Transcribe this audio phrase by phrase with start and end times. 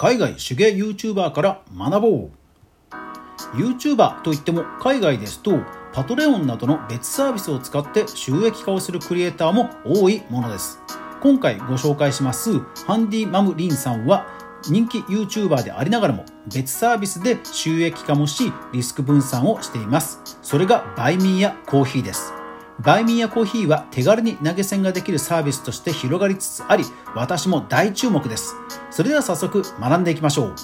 [0.00, 2.30] 海外手芸 YouTuber から学ぼう。
[3.54, 5.58] YouTuber といっても海外ですと
[5.92, 10.78] パトレオンなどの別サービスを使って収益化をするクリエイターも多いものです。
[11.20, 14.26] 今回ご紹介しますハンディマムリンさんは
[14.70, 20.38] 人気 YouTuber でありながらも別サービスで収益化もしリスク分散をしています。
[20.40, 22.39] それがバイミーやコーヒーです。
[22.82, 26.84] バイミーやコーヒーは手軽に投げ銭ができるサービスとして広がりつつあり
[27.14, 28.54] 私も大注目です
[28.90, 30.54] それでは早速学んでいきましょう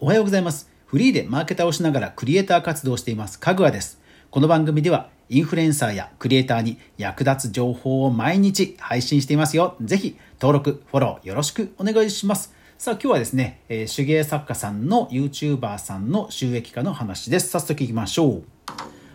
[0.00, 9.76] おはようございますフリーでマーケターをしながらクリエイター活動していますかぐわですこの番組ではインフルエンサーやクリエイターに役立つ情報を毎日配信していますよ。
[9.80, 12.54] ぜひ登録、フォローよろしくお願いします。
[12.76, 17.48] さあ今日はですね、え、手芸作家さんの YouTuber さんの収益化の話です。
[17.48, 18.51] 早速いきましょう。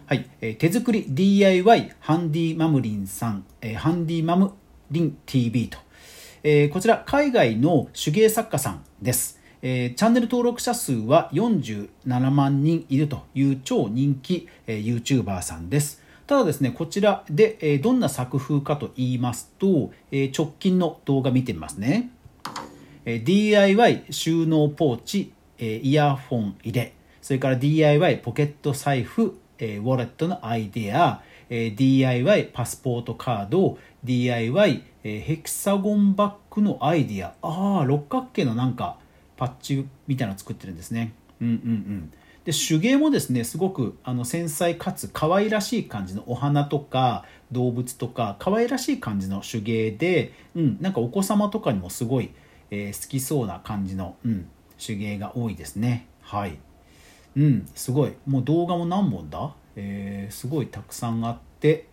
[0.10, 4.54] はい、えー、手作り DIY ハンディマムリンさん、えー、ハンディマム
[4.90, 5.78] リン TV と、
[6.44, 9.42] えー、こちら海外の手芸作家さんです。
[9.62, 16.02] えー、チャンネル登録者数は47万人いるという超人気、えー、YouTuber さんです。
[16.26, 22.12] ただですね、こちらで、えー、どんな作風かと言いますと、えー、直近の動画見てみますね。
[23.04, 38.98] えー、DIY 収納ポーチ、えー、イヤホン入れ、それから DIY ポケット財布、えー、ウォレットのアイデア、えー、DIY パスポートカード、DIY、えー、ヘキサゴンバッグのアイデア、ああ、六角形のなんか、
[39.38, 41.14] パッチみたいなの作ってるんですね。
[41.40, 42.14] うんうんうん。
[42.48, 52.32] で手芸もですねすごくあの繊細かつ可愛らしい感じのお花とか動物とか可愛らしい感じの手芸で、うん、なんかお子様とかにもすごい、
[52.72, 54.48] えー、好きそうな感じの、うん、
[54.78, 56.58] 手芸が多いですねはい
[57.38, 58.14] うんすごい。
[58.26, 61.88] もう動画も何本だ、えー、すごいたくさんあって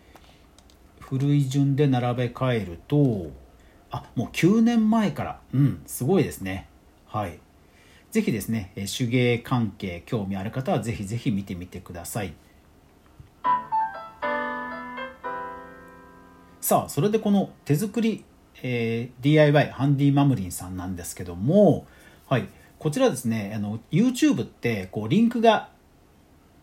[1.01, 3.31] 古い順で並べ替えると
[3.91, 5.41] あもう9年前から。
[5.53, 6.69] うんすごいですね。
[7.07, 7.39] はい。
[8.11, 12.33] ぜひですね、手芸関係興味ある方はぜひぜひ見てみてください。
[16.61, 18.25] さあ、それでこの手作り、
[18.63, 21.87] えー、DIY ハンディマムリンさんなんですけども、
[22.27, 22.49] はい、
[22.85, 25.71] こちらですね、あの YouTube ってこうリンクが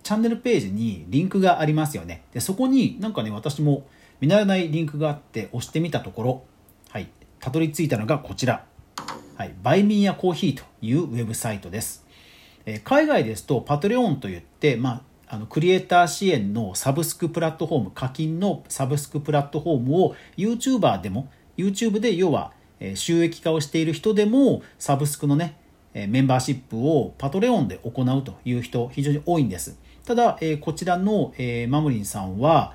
[0.03, 2.21] チャンネルページにリンクがありますよね。
[2.31, 3.87] で、そこになんかね、私も
[4.19, 6.43] 見慣れないリンクがあって押してみたところ、
[6.89, 7.09] はい、
[7.39, 8.65] たどり着いたのがこちら。
[9.35, 12.05] はい、バイミーやコーヒーというウェブサイトです。
[12.67, 22.53] えー、海外ですとパトレオンといって、まあ、あのクリエイター支援のサブスクプラットフォーム課金のサブスクプラットフォームを YouTuber でも YouTube で要は
[22.93, 25.57] 収益化をしている人でもサブスクのね
[25.93, 29.77] メンバーシップをパトレオンで行うという人非常に多いんです。
[30.05, 31.33] ただこちらの
[31.67, 32.73] マムリンさんは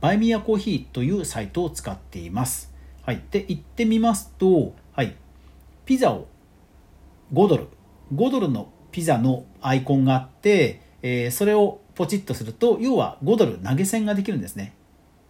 [0.00, 2.72] バイミヤコーヒーというサイトを使っています。
[3.02, 3.22] はい。
[3.30, 5.14] で行ってみますとはい。
[5.84, 6.26] ピザを
[7.32, 7.68] 5ドル。
[8.14, 14.74] 5ドルのピザのアイコンがあって、え、それをポチッとすると要は5ドル投げ銭ができるんですね。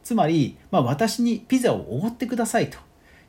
[0.04, 2.78] つまり、まあ、私にピザをおごってくださいと。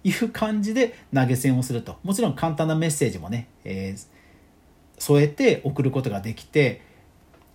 [0.09, 1.97] いう感じで投げ銭をすると。
[2.03, 4.07] もちろん簡単なメッセージもね、えー、
[5.01, 6.81] 添えて送ることができて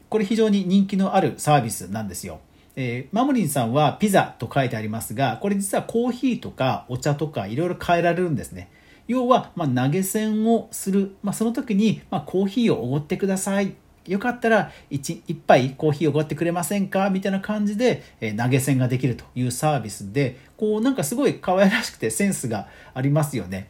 [0.08, 2.40] これ非常に人気のあるサービスなんですよ。
[2.74, 8.70] えー、マムリンさんはピザと書いてありますがこれ実はコーヒーとかお茶とかいろいろ変えられるんですね。
[9.08, 13.74] 要は、ま投げ銭をする、まあ、その時に、まコーヒーをおごってください。
[14.06, 17.10] よかったら 1, 1杯コーヒーおごってくれませんか？
[17.10, 23.68] みたいな感じで、え投げ銭ができるというサービスでこうなんかすごい可愛らしくてセンスがありますよね。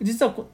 [0.00, 0.46] 実はこ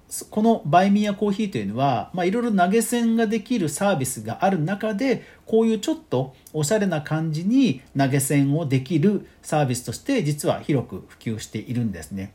[0.43, 12.33] のバイミーやコーヒーというのは、まあ、いろいろ投げ銭ができるサービスがある中でこういうちょっとおしゃれな感じに投げ銭をできるサービスとして実は広く普及しているんですね。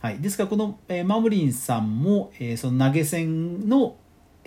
[0.00, 3.96] はい、ですからこの、えー、マムリンさんも、えー、その投げ銭の、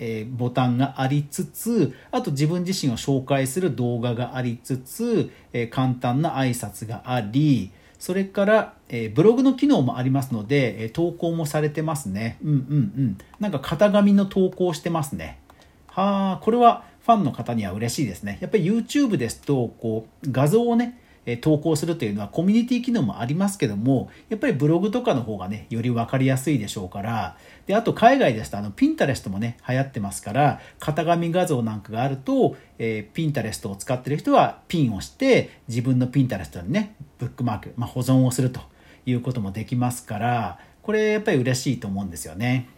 [0.02, 12.38] えー、ボタンがありつつあと自分自身を紹介する動画がありつつ、え簡単な挨拶がありそれから、えブログの機能もありますので、え投稿もされてますね。
[12.42, 12.56] うんうんう
[13.02, 13.18] ん。
[13.40, 15.38] なんか型紙の投稿してますね。
[15.86, 18.38] はあこれはファンの方には嬉しいですね。
[18.40, 20.99] やっぱり YouTube ですとこう画像をね
[21.42, 27.36] 投稿するというのはコミュニティ機能もありますけどもやっぱりブログとかの方がねより分かりやすいでしょうから
[27.66, 38.60] であと海外ですとあのピンタレストもね流行ってますから型紙画像なんかがあると、えー、ピンタレストを使ってる人はピンをして自分のピンタレストにねブックマーク、まあ、保存をすると
[39.04, 42.68] いうこともできますからこれやっぱり嬉しいと思うんですよね。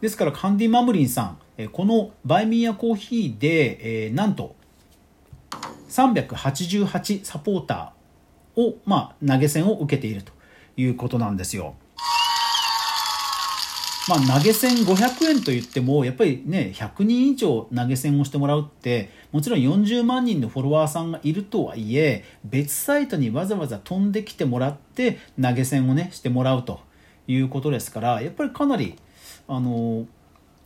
[0.00, 4.54] ですからカンディ・マムリンさんこのバイミーヤコーヒーで、えー、なんと
[5.88, 10.32] 388サポーターを、まあ、投げ銭を受けていると
[10.76, 11.74] いうことなんですよ。
[14.08, 26.80] まあ、投げ銭500円といってもやっぱりね100人以上投げ銭をしてもらうってもちろん40万人のフォロワーさんがいるとはいえ別サイトにわざわざ飛んできてもらって投げ銭をねしてもらうと
[27.26, 28.96] いうことですからやっぱりかなり
[29.46, 30.06] あの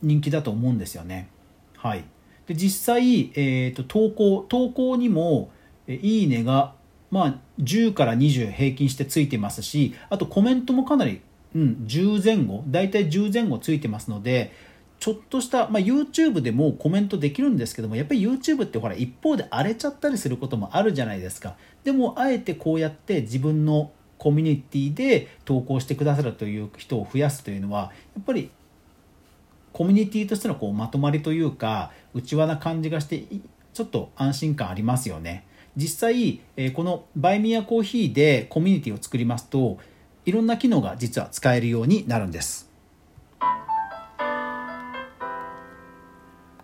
[0.03, 1.29] 人気だと思うんですよね。
[1.77, 2.03] はい、
[2.45, 5.49] で実際、えーと、投稿投稿にも
[5.87, 6.75] 「いいねが」
[7.09, 11.21] まあ、10から20平均してついてますしあとコメントもかなり
[11.55, 14.51] うん、10前後大体10前後ついてますので
[14.99, 28.49] ちょっとした、まあ、YouTube でもコメントできるんですけどもやっぱり YouTube ってほら一方で荒れちゃったりすることもあるじゃないですかでもあえてこうやって自分のコミュニティで投稿してくださるという人を増やすというのはやっぱり
[29.73, 33.25] コミュニティとしてのこうまとまりというか内輪な感じがして
[33.73, 39.79] ちょっと安心感ありますよね実際、えこのバイミヤコーヒーでコミュニティを作りますと
[40.25, 42.71] いろんな機能が実は使えるようになるんです。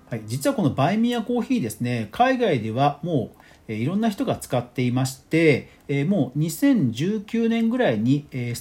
[0.10, 3.32] はい、実はこのバイミヤコーヒーですね海外ではも
[3.68, 5.70] う、いろんな人が使っていまして、
[6.08, 8.54] もう2019年ぐらいに、え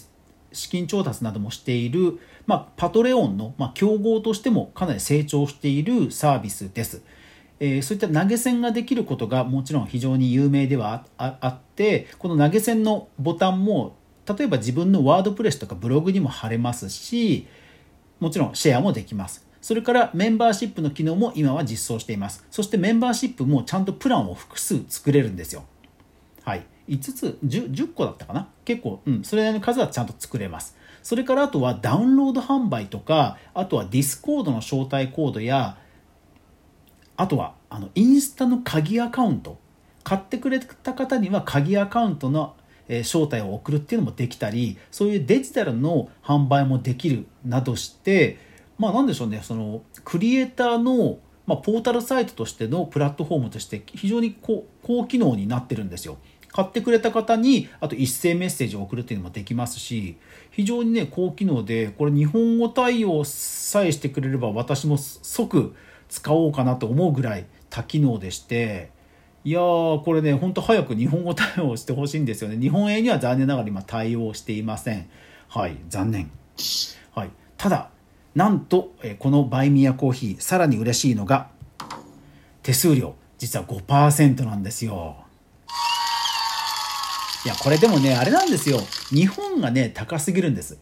[0.53, 7.03] 資金調達などもしている、まあ、パトレオンの、まあ、競合としてもかなり成長しているサービスです。
[7.61, 13.97] えー、そういった投げ銭ができることがもちろん非常に有名ではあってこの投げ銭のボタンも
[14.29, 17.49] 例えば自分のワードプレスとかブログにも貼れますし
[18.21, 19.47] もちろんシェアもできます。
[19.61, 22.47] それからメンバーシップの機能も今は実装しています。
[22.51, 25.65] そしてメンバーシップもちゃんとプランを複数作れるんですよ。
[26.45, 26.65] はい。
[26.89, 28.49] 5つ 10, 10個だったかな？
[28.65, 30.77] 結構、うん、それなりの数はちゃんと作れます。
[31.03, 35.79] それからあとはダウンロード販売とかあとはディスコードの招待コードや
[37.17, 39.59] あとはあのインスタの鍵アカウント。
[40.05, 42.55] 買ってくれた方には鍵アカウントの
[42.89, 48.39] 招待を送るっていうのもできたりそういうデジタルの販売もできるなどして
[48.79, 56.17] まあ何でしょうねそのクリエイターの、まあ、ポータルサイトとしてのプラットフォームとして非常に高高機能になってるんですよ。
[56.53, 60.17] 買ってくれた方にあと一斉メッセージを送るっていうのもできますし
[60.51, 65.75] 非常にね高機能でこれ日本語対応さえしてくれれば私も即
[66.09, 68.91] 使おうかなと思うぐらい多機能でして
[69.45, 72.59] いやー、これね、ほんと早く日本語対応してほしいんですよね。
[72.59, 75.09] 日本円には残念ながら今対応していません。
[75.49, 76.31] はい、残念。
[77.15, 77.31] はい。
[77.57, 77.91] ただ、
[78.35, 81.49] なんと、えこの Buy Me a Coffee、さらに嬉しいのが、
[82.63, 85.17] 手数料、実は5%なんですよ。
[87.49, 88.79] いや、これでもね、あれなんですよ。
[89.09, 90.79] 日本がね、高すぎるんです。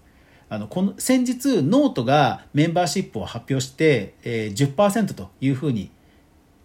[0.49, 5.93] あの、この、先日、ノートがメンバーシップを発表して、えー、10%というふうに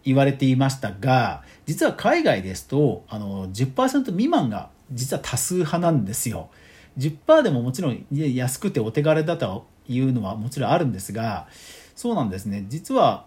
[0.03, 6.49] 言われていましたが実は海外ですとあの10%未満が実は多数派なんですよ。
[6.97, 11.47] 10%でももちろん安くてお手軽だというのはもちろんあるんですが
[11.95, 13.25] そうなんですね実は、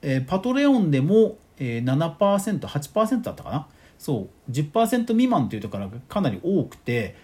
[0.00, 3.66] えー、パトレオンでも、えー、7%、8%だったかな
[4.04, 7.16] そう10%未満というところがかなり多くて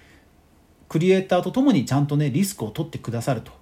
[0.89, 3.53] クリエイターとともにちゃんとねリスクを取ってくださると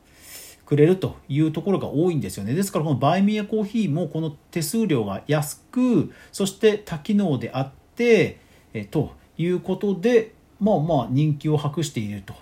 [0.65, 2.55] くれるというところが多いんですよね。
[2.55, 8.39] ですからこのバイミヤコーヒーもこの手数料が安く、そして多機能であって、
[8.75, 12.35] えということで、まあまあ人気を博していると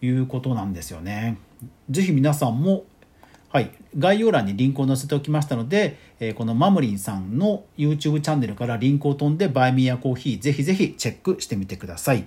[0.00, 1.36] いうことなんですよね。
[1.90, 2.86] ぜひ皆さんも
[3.54, 12.24] はい、概要欄にリンクを載せておきましたので、えこのマムリンさんの YouTube チャンネルからリンクを飛んで、バイミヤコーヒー、ぜひぜひチェックしてみてください。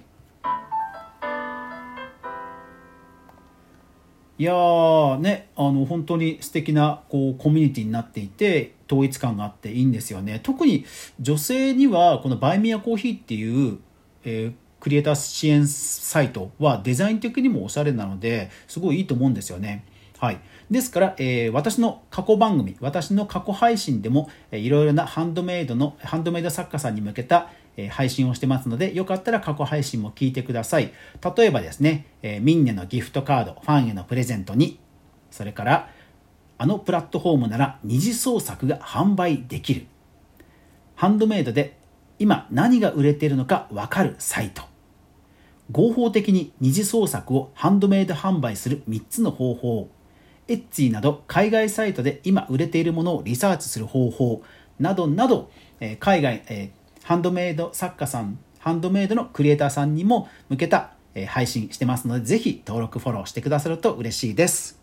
[4.38, 10.40] いやーねあの本当に素敵なこうコミュニティになっていて統一感があっていいんですよね。
[10.42, 10.86] 特に
[11.20, 13.80] 女性にはこのバイミヤコーヒーっていう、
[14.24, 19.84] えー、クリエイター支援サイトはデザイン的にもおしゃれなのですごいいいと思うんですよね。
[20.20, 20.40] はい。
[20.72, 30.92] ですから、えー、私の過去番組、私の過去配信でも、えー、いろいろなハンドメイドの、ハンドメイド作家さんに向けた、え配信をしてますので、よかったら過去配信も聞いてください。
[31.38, 34.80] 例えばですね、えミンネのギフトカード、ファンへのプレゼントに、
[35.30, 35.90] それから、
[36.58, 39.86] あのプラットフォームなら二次創作が販売できる。
[40.96, 41.78] ハンドメイドで
[42.18, 44.64] 今何が売れているのかわかるサイト。
[45.72, 49.90] 合法的に二次創作をハンドメイド販売する3つの方法。
[50.48, 54.44] エッツィなど海外サイトで今売れているものをリサーチする方法
[54.80, 55.50] などなど、
[55.80, 56.72] え海外、え
[57.04, 64.80] ハンドメイド作家さん、ハンドメイドのクリエイターさんにも向けた、え配信してますので、ぜひ登録、フォローしてくださると嬉しいです。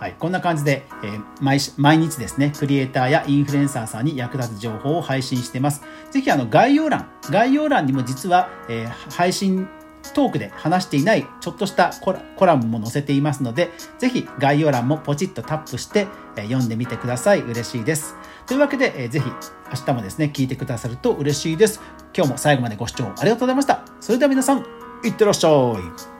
[0.00, 5.82] はい、こんな感じで、えー、毎毎日ですね、クリエイターやインフルエンサーさんに役立つ情報を配信してます。
[6.10, 9.68] ぜひあの概要欄、概要欄にも実は、えー、配信
[10.14, 17.40] トークで話していないちょっとしたコラムも載せていますので、ぜひ概要欄もポチッとタップして、読んでみてください。
[17.40, 18.16] 嬉しいです。
[18.46, 19.26] というわけで、ぜひ
[19.72, 21.80] 明日もですね、聞いてくださると嬉しいです。
[22.16, 23.82] 今日も最後までご視聴ありがとうございました。
[24.00, 24.64] それでは皆さん、
[25.04, 26.19] いってらっしゃい。